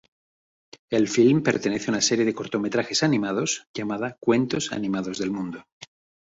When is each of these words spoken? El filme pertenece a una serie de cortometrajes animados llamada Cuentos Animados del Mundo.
El 0.89 1.07
filme 1.07 1.41
pertenece 1.41 1.91
a 1.91 1.93
una 1.93 2.01
serie 2.01 2.25
de 2.25 2.33
cortometrajes 2.33 3.03
animados 3.03 3.67
llamada 3.71 4.17
Cuentos 4.19 4.71
Animados 4.71 5.19
del 5.19 5.29
Mundo. 5.29 5.67